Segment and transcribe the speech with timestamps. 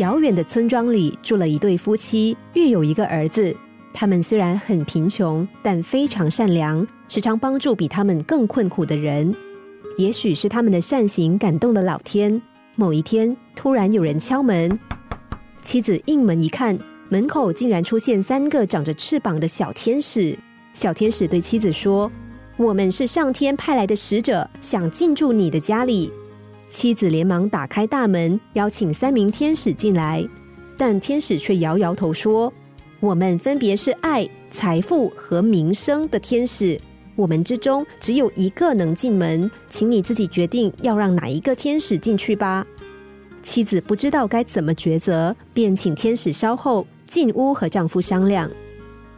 [0.00, 3.54] 遥远的村庄里住了一对夫妻，育有一个儿子。
[3.92, 9.34] 他们虽然很贫穷，但非常善良，时常帮助比他们更困苦的人。
[9.98, 12.40] 也许是他们的善行感动了老天。
[12.76, 14.78] 某一天，突然有人敲门，
[15.60, 16.78] 妻子应门一看，
[17.10, 20.34] 门口竟然出现三个长着翅膀的小天使。
[20.72, 22.10] 小天使对妻子说
[22.56, 26.10] ：“我们是上天派来的使者，想进驻你的家里。”
[26.70, 30.24] 妻子连忙打开大门，邀请三名天使进来，
[30.78, 32.50] 但天使却摇摇头说
[33.00, 36.80] ：“我们分别是爱、财富和名声的天使，
[37.16, 42.64] 我们之中只有一个能进门，请你自己决定要让哪一个天使进去吧。”
[43.42, 48.48] 妻子不知道该怎么抉择，便请天使稍后进屋和丈夫商量。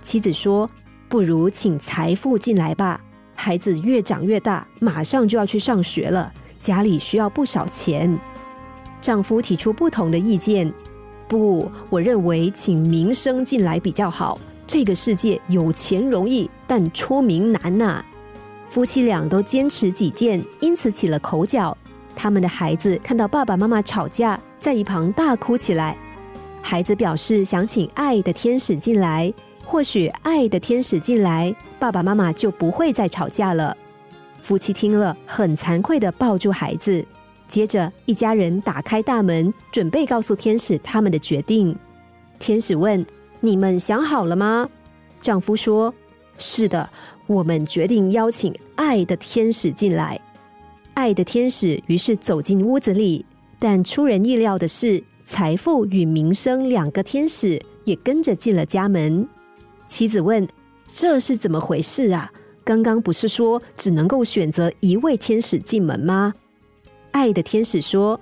[0.00, 0.70] 妻子说
[1.06, 2.98] ：“不如请财富进来吧，
[3.34, 8.16] 孩子越长越大，马上就要去上学了。”家里需要不少钱，
[9.00, 10.72] 丈夫提出不同的意见。
[11.26, 14.38] 不，我认为请名声进来比较好。
[14.64, 18.04] 这个世界有钱容易，但出名难呐。
[18.68, 21.76] 夫妻俩都坚持己见，因此起了口角。
[22.14, 25.96] 他们的孩子看到爸爸妈妈吵架，在一旁大哭起来。
[26.62, 33.76] 孩子表示想请爱的天使进来，或许爱的天使进来，爸爸妈妈就不会再吵架了。
[34.42, 37.02] 夫妻听了，很惭愧的抱住孩子。
[37.48, 41.74] 接着，一家人打开大门，准备告诉天使他们的决定。
[42.38, 43.06] 天使问
[43.40, 44.68] ：“你们想好了吗？”
[45.20, 45.94] 丈夫说
[46.38, 46.90] ：“是的，
[47.26, 50.20] 我们决定邀请爱的天使进来。”
[50.94, 53.24] 爱的天使于是走进屋子里，
[53.60, 59.26] 但出人意料的是，财富与名声两个天使也跟着进了家门。
[59.86, 60.48] 妻子问
[60.96, 62.32] ：“这是怎么回事啊？”
[62.64, 66.32] 刚刚不是说只能够选择一位天使进门吗？
[67.10, 68.18] 爱的天使说：“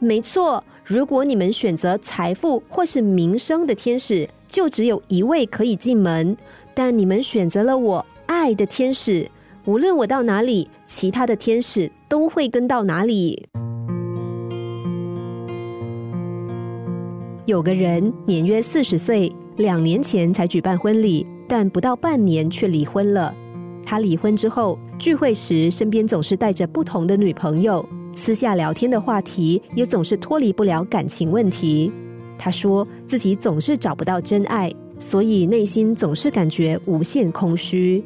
[0.00, 6.36] 没错，如果你们选择财富或是名声的天使，就只有一位可以进门。
[6.74, 9.30] 但你们选择了我爱的天使，
[9.66, 13.46] 无论我到哪里，其他的天使都会跟到哪里。”
[17.44, 23.34] 有个人年约四十岁，两年前才举办婚礼，但不到半年却离婚了。
[23.84, 27.84] 他离婚之后，聚会时身边总是带着不同的女朋友，
[28.14, 31.92] 私下聊天的话题也总是脱离不了感情问题。
[32.38, 38.02] 他说自己总是找不到真爱，所以内心总是感觉无限空虚。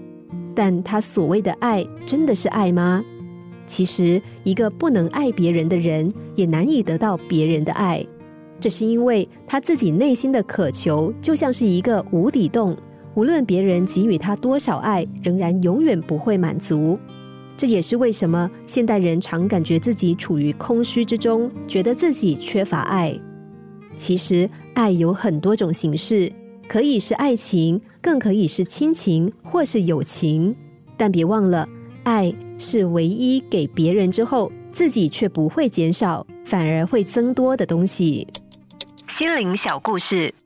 [0.54, 3.04] 但他所谓的爱，真的是爱吗？
[3.66, 8.04] 其实，一个不能爱别人的人，也难以得到别人的爱。
[8.58, 12.76] 这是因为他自己内心的渴求，就像是一个无底洞。
[13.16, 16.98] 无论别人给予他多少爱，仍然永远不会满足。
[17.56, 23.18] 这也是为什么现代人常感觉自己处于空虚之中，觉得自己缺乏爱。
[23.96, 26.30] 其实，爱有很多种形式，
[26.68, 30.54] 可以是爱情，更可以是亲情或是友情。
[30.98, 31.66] 但别忘了，
[32.04, 38.28] 爱是唯一给别人之后，自己却不会减少，反而会增多的东西。
[39.08, 40.34] 心灵小故事。